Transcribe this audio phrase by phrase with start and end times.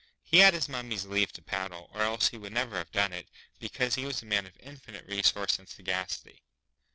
[0.23, 3.29] (He had his mummy's leave to paddle, or else he would never have done it,
[3.59, 6.41] because he was a man of infinite resource and sagacity.)